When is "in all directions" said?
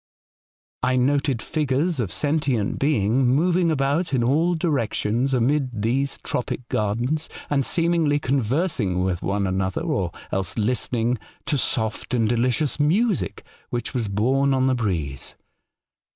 4.15-5.31